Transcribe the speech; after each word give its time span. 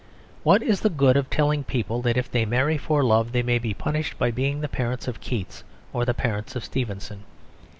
What 0.41 0.63
is 0.63 0.79
the 0.81 0.89
good 0.89 1.15
of 1.15 1.29
telling 1.29 1.63
people 1.63 2.01
that 2.01 2.17
if 2.17 2.31
they 2.31 2.43
marry 2.43 2.75
for 2.79 3.03
love, 3.03 3.33
they 3.33 3.43
may 3.43 3.59
be 3.59 3.75
punished 3.75 4.17
by 4.17 4.31
being 4.31 4.61
the 4.61 4.67
parents 4.67 5.07
of 5.07 5.21
Keats 5.21 5.63
or 5.93 6.05
the 6.05 6.13
parents 6.15 6.55
of 6.55 6.65
Stevenson? 6.65 7.23